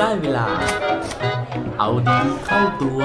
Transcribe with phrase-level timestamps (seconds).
[0.00, 0.46] ได้เวลา
[1.78, 3.02] เอาดีเข้าตัว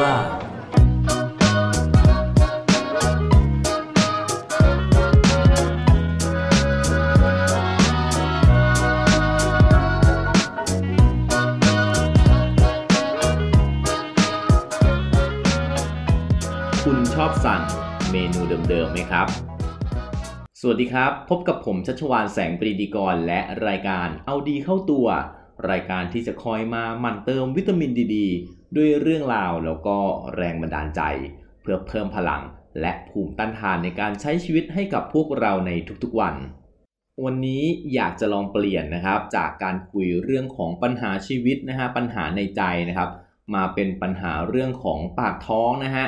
[16.84, 17.62] คุณชอบสั่ง
[18.12, 19.28] เมนูเดิมๆไหมครับ
[20.62, 25.08] สวัสดีครับ พบกับผมชัชวานแสงปรีดีกรและรายการเอาดีเข้าตัว
[25.70, 28.18] รายการที่จะคอยมาหมั่นเติมวิตามินดีด
[28.76, 29.98] ด้วยเรื่องราวแล้วก็
[30.36, 31.02] แรงบันดาลใจ
[31.62, 32.42] เพื่อเพิ่มพลัง
[32.82, 35.72] และภูมิต้านทานในการใช้ชีวิตให้กับพวกเราใน
[36.04, 36.36] ทุกๆวัน
[37.24, 43.10] วันนี้อยากจะลองเปลี่ยนนะครับ จากการคุยเรื่องของปัญหาชีวิตนะฮะปัญหาในใจนะครับ
[43.56, 46.08] มาเป็นปัญหาเรื่องของปากท้องนะฮะ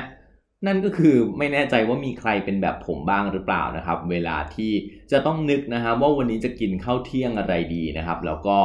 [0.67, 4.71] นั่นก็คือไม่แน่ใจว่ามีใครเป็นแบบผมบ้างหรือเปล่านะครับ เวลาที่
[5.11, 8.57] จะต้องนึกนะครับว่าวันนี้จะกินข้าวเที่ยงอะไรดีนะครับ แล้วก็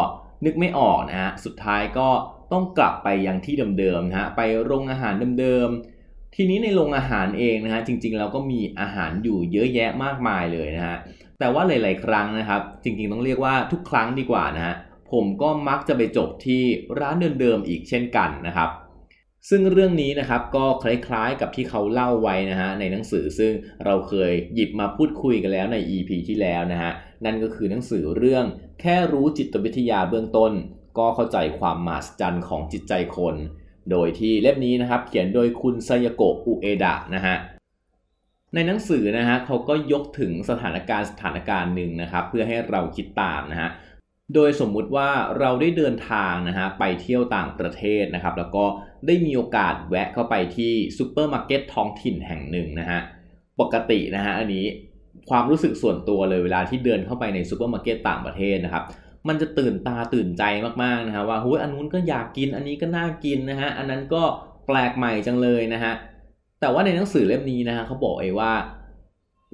[0.45, 2.09] นึกไม่ออกนะฮะสุดท้ายก็
[2.53, 10.97] ต้องกลับไปยังที่เดิมๆนะฮะไปโรงอาหารเดิมๆทีนี้ในโรงอาหารเองนะฮะจริงๆเราก็มีอาหารอยู่เยอะแยะมากมายเลยนะฮะ
[11.39, 14.75] แต่ว่าหลาย ๆ ครั้งนะครับ จริงๆต้องเรียกว่าทุกครั้งดีกว่านะฮะ
[15.13, 16.63] ผมก็มักจะไปจบที่
[17.01, 18.69] ร้านเดิมๆอีกเช่นกันนะครับ
[19.51, 23.53] ซึ่งเรื่องนี้นะครับก็คล้ายๆกับที่เขาเล่าไว้นะฮะในหนังสือซึ่ง
[23.85, 26.93] เราเคยหยิบมาพูดคุยกันแล้วใน EP ที่แล้วนะฮะ
[27.25, 28.45] นั่นก็คือหนังสือเรื่อง
[28.81, 30.53] แค่รู้จิตวิทยาเบื้องต้น
[30.99, 33.35] ก็เข้าใจความมหัศจรรย์ของจิตใจคน
[33.91, 37.37] โดยที่เล่มนี้นะครับเขียนโดยคุณไซยโกะอุเอดะนะฮะ
[38.55, 43.71] ในหนังสือนะฮะเขาก็ยกถึงสถานการณ์สถานการณ์หนึ่งนะครับเพื่อให้เราคิดตามนะฮะ
[44.35, 48.65] โดยสมมุติว่าเราได้เดินทางนะฮะไปเที่ยวต่างประเทศนะครับ แล้วก็
[49.07, 53.01] ได้มีโอกาสแวะเข้าไปที่ซูเปอร์มาร์เก็ตท้องถิ่นแห่งหนึ่งนะฮะ
[53.61, 54.65] ปกตินะฮะอันนี้
[55.31, 58.85] ความรู้สึกส่วนตัวเลยเวลาที่เดินเข้าไปในซูเปอร์มาร์เก็ตต่างประเทศนะครับ
[59.29, 60.43] มันจะตื่นตาตื่นใจ
[60.83, 64.23] มากๆนะฮะว่าหุ้ยอันนู้นก็อยากกินอันนี้ก็น่ากินนะฮะอันนั้นก็
[64.67, 65.93] แปลกใหม่จังเลยนะฮะ
[66.61, 68.53] แต่ว่าในหนังสือเล่มนี้นะฮะเขาบอกเองว่า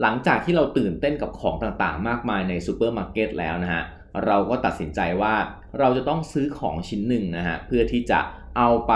[0.03, 3.83] หลังจากที่เราตื่นเต้นกับของต่างๆ มากมายในซูเปอร์มาร์เก็ตแล้วนะฮะ
[4.27, 5.35] เราก็ตัดสินใจว่า
[5.79, 8.21] เราจะต้องซื้อของชิ้นหนึ่งนะฮะเพื่อที่จะ
[8.57, 8.95] เอาไป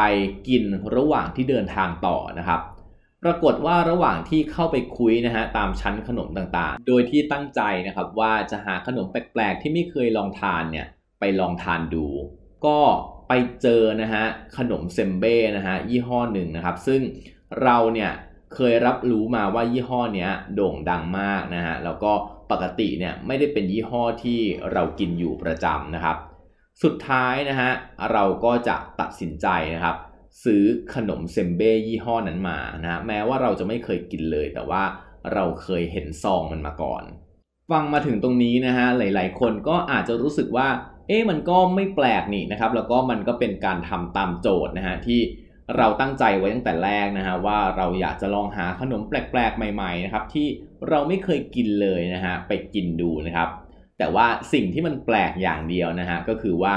[0.49, 0.65] กิน
[0.97, 2.61] ระหว่างที่เดินทางต่อนะครับ
[3.25, 10.87] ปรากฏว่าระหว่างที่เข้าไปคุยนะฮะตามชั้นขนมต่างๆ โดยที่ตั้งใจนะครับว่าจะหาขนมแปลกๆ ที่ไม่เคยลองทานเนี่ย
[11.21, 12.07] ไปลองทานดู
[12.67, 12.79] ก็
[13.29, 13.33] ไป
[13.63, 14.25] เจอนะฮะ
[14.57, 17.01] ขนมเซมเบ้นะฮะยี่ห้อหนึ่งนะครับ ซึ่ง
[17.63, 18.11] เราเนี่ย
[18.55, 22.13] เคยรับรู้มาว่ายี่ห้อเนี้ยโด่งดังมากนะฮะแล้วก็
[22.51, 24.41] ปกติเนี่ยไม่ได้เป็นยี่ห้อที่
[24.73, 26.17] เรากินอยู่ประจำนะครับ
[26.83, 27.71] สุดท้ายนะฮะ
[28.12, 29.97] เราก็จะตัดสินใจนะครับ
[30.44, 34.83] ซื้อขนมเซมเบ้ยี่ห้อนั้นมานะฮะแม้ว่าเราจะไม่เคยกินเลย แต่ว่า
[35.33, 37.03] เราเคยเห็นซองมันมาก่อน
[37.71, 40.69] ฟังมาถึงตรงนี้นะฮะหลาย ๆ คนก็อาจจะรู้สึกว่า
[41.09, 45.21] เอ๊ะมันก็ไม่แปลกนี่นะครับ แล้วก็มันก็เป็นการทำตามโจทย์นะฮะที่
[45.77, 50.47] เราตั้งใจไว้ตั้งแต่แรกนะฮะว่าเราอยากจะลองหาขนมแปลกๆ ใหม่ๆนะครับที่
[50.89, 53.49] เราไม่เคยกินเลยนะฮะไปกินดูนะครับ
[53.98, 56.76] แต่ว่าสิ่งที่มันแปลกอย่างเดียวนะฮะก็คือว่า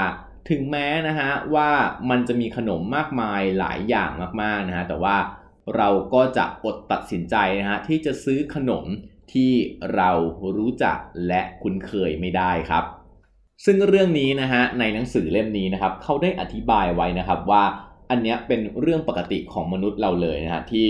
[0.50, 1.70] ถึงแม้นะฮะว่า
[2.10, 4.10] มันจะมีขนมมากมายหลายอย่าง
[4.42, 5.16] มากๆนะฮะแต่ว่า
[5.76, 8.84] เราก็จะอดตัดสินใจนะฮะที่จะซื้อขนม
[9.32, 9.52] ที่
[9.94, 10.10] เรา
[10.56, 12.84] รู้จักและคุ้นเคยไม่ได้ครับ
[13.64, 17.64] ซึ่งเรื่องนี้นะฮะในหนังสือเล่มนี้นะครับเขาได้อธิบายไว้นะครับว่า
[18.10, 20.86] อันเนี้ยเป็นเรื่องปกติของมนุษย์เราเลยนะฮะที่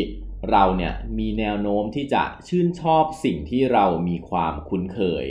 [0.50, 5.24] เราเนี่ยมีแนวโน้มที่จะชื่นชอบสิ่งที่เรามีความคุ้นเคย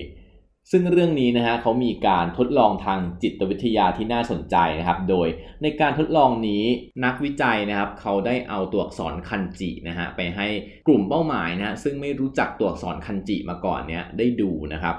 [0.72, 5.28] ซึ่งเรื่องนี้นะฮะเขามีการทดลองทางจิตวิทยาที่น่าสนใจนะครับ โดย
[5.62, 6.64] ในการทดลองนี้
[7.06, 10.48] นักวิจัยนะครับเขาได้เอาตัวอักษรคันจินะฮะไปให้
[10.88, 14.96] กลุ่มเป้าหมายนะฮะซึ่งไม่รู้จักตัวอักษรคันจิมาก่อนเนี่ยได้ดูนะครับ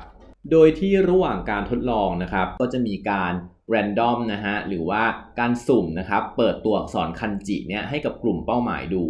[0.50, 3.33] โดยที่ระหว่างการทดลองนะครับ ก็จะมีการ
[3.69, 5.03] แรนดอมนะฮะหรือว่า
[5.39, 9.05] การสุ่มนะครับเปิดตัวอักษรคันจิเนี่ยให้กับกลุ่มเป้าหมายดู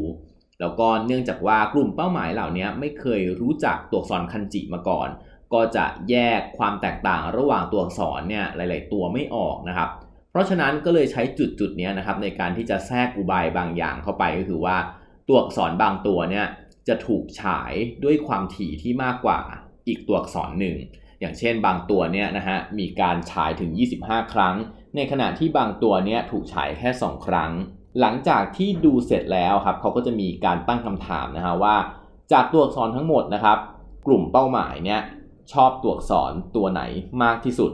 [0.61, 5.09] แล้วก็เนื่องจากว่ากลุ่มเป้าหมายเหล่านี้ไม่เคยรู้จักตัวอักษรคันจิมาก่อน
[5.55, 9.91] ก็จะแยกความแตกต่างระหว่างตัวอักษรเนี่ยหลาย ๆ ตัวไม่ออกนะครับ
[10.31, 14.77] เพราะฉะนั้นก็เลยใช้จุดจุดนี้นะครับในการที่จะแทรกอุบายบางอย่างเข้าไปก็คือว่า
[15.28, 16.47] ตัวอักษรบางตัวเนี่ย
[16.89, 17.72] จะถูกฉาย
[18.04, 19.41] ด้วยความถี่ที่มากกว่า
[19.89, 20.77] อีกตัวอักษรหนึ่ง
[21.21, 23.71] อย่างเช่นบางตัวเนี่ยนะฮะมีการฉายถึง
[24.03, 24.55] 25 ครั้ง
[24.97, 27.53] ในขณะที่บางตัวเนี่ยถูกฉายแค่ 2 ครั้ง
[28.01, 31.77] หลังจากที่ดูเสร็จแล้วครับเขาก็จะมีการตั้งคำถามนะฮะว่า
[32.33, 33.59] จากตัวอักษรทั้งหมดนะครับ
[34.07, 35.01] กลุ่มเป้าหมายเนี่ย
[35.53, 36.83] ชอบตัวอักษรตัวไหน
[37.22, 37.71] มากที่สุด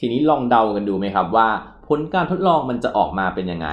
[0.00, 1.48] ทีนี้ลองเดากันดูไหมครับว่า
[1.88, 3.68] ผลการทดลองมันจะออกมาเป็นยังไง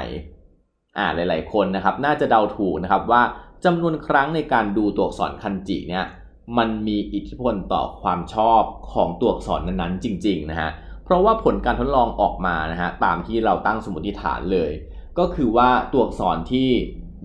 [0.98, 3.22] อ่าหลาย ๆ คนนะครับน่าจะเดาถูกนะครับว่า
[3.66, 6.06] จำนวนครั้งในการดูตัวอักษรคันจิเนี่ย
[6.58, 8.64] มันมีอิทธิพลต่อความชอบ
[8.94, 10.70] ของตัวอักษรนั้นๆ จริง ๆ นะฮะ
[11.04, 14.72] เพราะว่าผลการทดลองออกมานะฮะตามที่เราตั้งสมมติฐานเลย
[15.20, 16.70] ก็คือว่าตัวอักษรที่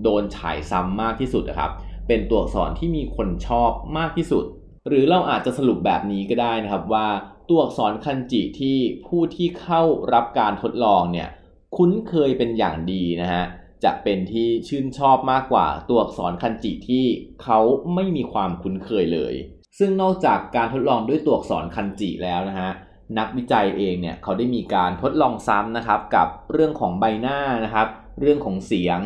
[0.02, 1.70] โดนฉายซ้ำมากที่สุดนะครับ
[2.08, 4.44] เป็นตัวอักษรที่มีคนชอบมากที่สุด
[4.88, 7.08] หรือเราอาจจะสรุปแบบนี้ก็ได้นะครับว่า
[7.48, 9.82] ตัวอักษรคันจิที่ผู้ที่เข้า
[10.12, 11.28] รับการทดลองเนี่ย
[11.76, 13.44] คุ้นเคยเป็นอย่างดีนะฮะ
[13.84, 17.04] จะเป็นที่ชื่นชอบมากกว่าตัวอักษรคันจิที่
[17.42, 17.58] เขา
[17.94, 19.34] ไม่มีความคุ้นเคยเลย
[19.78, 22.70] ซึ่งนอกจากการทดลองด้วยตัวอักษรคันจิแล้วนะฮะ
[23.18, 27.88] นักวิจัยเองเนี่ยเขาได้มีการทดลองซ้ำนะครับกับเรื่องของใบหน้านะครับ
[28.20, 29.00] เรื่องของเสียง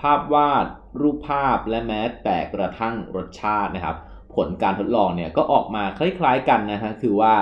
[0.00, 0.66] ภาพวาด
[1.00, 3.96] รูปภาพและแม้แต่กระทั่งรสชาตินะครับ
[4.36, 7.34] ผลการทดลองเนี่ยก็ออกมาคล้ายๆกันนะฮะคือว่า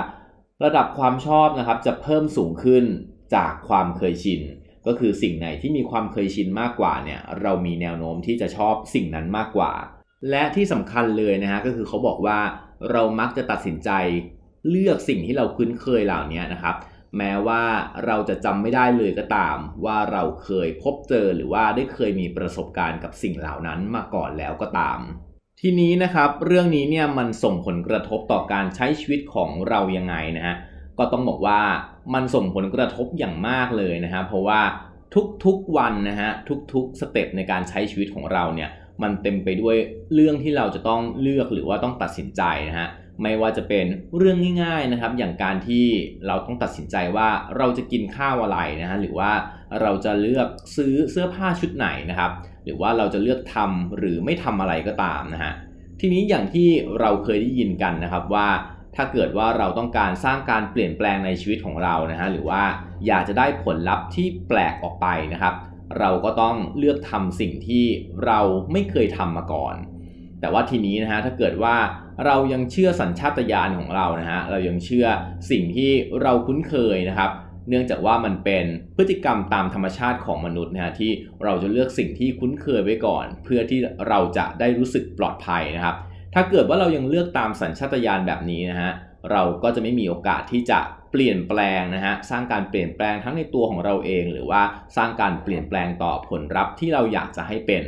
[0.63, 2.85] ระดับความชอบนะครับจะเพิ่มสูงขึ้น
[3.35, 4.41] จากความเคยชิน
[4.87, 9.73] ก็คือสิ่งไหนที่มีความเคยชินมากกว่าเนี่ยเรามีแนวโน้มที่จะชอบสิ่งนั้นมากกว่า
[10.29, 12.39] และที่สำคัญเลยนะฮะก็คือเขาบอกว่า
[12.91, 13.89] เรามักจะตัดสินใจ
[14.69, 16.75] เลือกสิ่งที่เราคุ้นเคยเหล่านี้นะครับ
[17.17, 17.63] แม้ว่า
[18.05, 24.99] เราจะจำไม่ได้เลยก็ตาม ว่าเราเคยพบเจอหรือว่าได้เคยมีประสบการณ์กับสิ่งเหล่านั้นมาก่อนแล้วก็ตาม
[25.67, 30.55] ทีนี้นะครับเรื่องนี้เนี่ยมันส่งผลกระทบต่อการใช้ชีวิตของเรายังไงนะฮะ
[30.99, 31.61] ก็ต้องบอกว่า
[32.13, 34.61] มันส่งผลกระทบอย่างมากเลยนะฮะเพราะว่า
[35.45, 36.29] ทุกๆวันนะฮะ
[36.73, 38.69] ทุกๆสเต็ปในการใช้ชีวิตของเราเนี่ย
[39.01, 39.75] มันเต็มไปด้วย
[40.13, 42.87] เรื่องที่เราจะต้องเลือกหรือว่าต้องตัดสินใจนะฮะ
[43.21, 43.85] ไม่ว่าจะเป็น
[44.17, 45.85] เรื่องง่ายๆนะครับ อย่างการที่
[46.27, 49.31] เราต้องตัดสินใจว่าเราจะกินข้าวอะไรนะฮะหรือว่า
[49.81, 52.31] เราจะเลือกซื้อเสื้อผ้าชุดไหนนะครับ
[52.65, 55.53] หรือว่าเราจะเลือกทำหรือไม่ทำอะไรก็ตามนะฮะ
[55.99, 56.69] ทีนี้อย่างที่
[56.99, 58.47] เราเคยได้ยินกันนะครับว่า
[58.95, 62.63] ถ้าเกิดว่าเราต้องการสร้างการเปลี่ยนแปลงในชีวิตของเรานะฮะหรือว่า
[63.07, 65.53] อยากจะได้ผลลัพธ์ที่แปลกออกไปนะครับ
[65.99, 67.85] เราก็ต้องเลือกทำสิ่งที่
[68.25, 68.39] เรา
[68.71, 69.75] ไม่เคยทำมาก่อน
[70.39, 71.75] แต่ว่าทีนี้นะฮะถ้าเกิดว่า
[72.25, 75.07] เรายังเชื่อสัญชาตญาณของเรานะฮะเรายังเชื่อ
[75.51, 75.91] สิ่งที่
[76.21, 77.31] เราคุ้นเคยนะครับ
[77.69, 78.65] เนื่องจากว่ามันเป็น
[78.97, 81.11] พฤติกรรมตามธรรมชาติของมนุษย์นะฮะที่
[81.43, 85.95] เราจะเลือกสิ่งที่คุ้นเคยไว้ก่อน เพื่อที่เราจะได้รู้สึกปลอดภัยนะครับ
[86.33, 88.91] ถ้าเกิดว่าเรายังเลือกตามสัญชาตญาณแบบนี้นะฮะ
[89.31, 90.79] เราก็จะไม่มีโอกาสที่จะ
[91.11, 94.61] เปลี่ยนแปลงนะฮะสร้างการเปลี่ยนแปลงทั้งในตัวของเราเอง หรือว่า
[94.97, 97.83] สร้างการเปลี่ยนแปลงต่อผลลัพธ์ที่เราอยากจะให้เป็น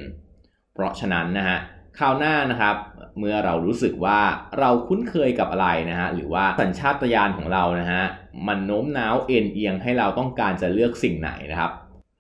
[0.74, 1.58] เพราะฉะนั้นนะฮะ
[2.00, 2.76] คราวหน้านะครับ
[3.20, 4.20] เมื่อเรารู้สึกว่า
[4.60, 8.04] เราคุ้นเคยกับอะไรนะฮะหรือว่าสัญชาตญาณของเรานะฮะ
[8.48, 11.72] มันโน้มน้าวเอ็นเอียงให้เราต้องการจะเลือกสิ่งไหนนะครับ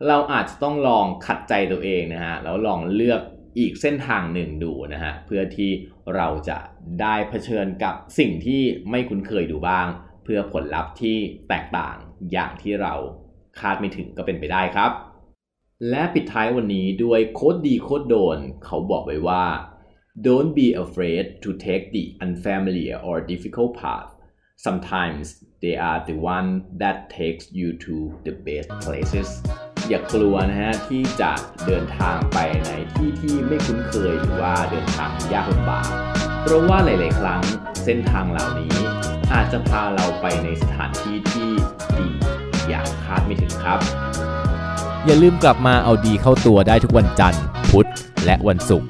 [0.07, 3.21] เราอาจจะต้องลองขัดใจตัวเองนะฮะแล้วลองเลือก
[3.59, 5.71] อีกเส้นทางหนึ่งดูนะฮะเพื่อที่
[6.15, 6.57] เราจะ
[7.01, 9.87] ได้เผชิญกับสิ่งที่ไม่คุ้นเคยดูบ้าง
[10.23, 11.17] เพื่อผลลัพธ์ที่
[11.49, 11.95] แตกต่าง
[12.31, 12.93] อย่างที่เรา
[13.59, 14.91] คาดไม่ถึงก็เป็นไปได้ครับ
[15.89, 19.43] และปิดท้ายวันนี้ด้วยโค้ดดีโค้ดโดน เขาบอกไว้ว่า
[20.19, 24.09] don't be afraid to take the unfamiliar or difficult path
[24.55, 29.29] sometimes they are the one that takes you to the best places
[29.89, 31.31] อย่ากลัวนะฮะที่จะ
[31.65, 35.87] เดินทางไปในที่ที่ไม่คุ้นเคยหรือว่าเดินทางยากลำบาก
[36.41, 37.43] เพราะว่าหลาย ๆ ครั้ง
[37.83, 38.75] เส้นทางเหล่านี้
[39.33, 41.49] อาจจะพาเราไปในสถานที่ที่
[41.97, 42.09] ดี
[42.67, 43.79] อย่างคาดไม่ถึงครับ
[45.05, 47.89] อย่าลืมกลับมาเอาดีเข้าตัวได้ทุกวันจันทร์ พุธ
[48.25, 48.89] และวันศุกร์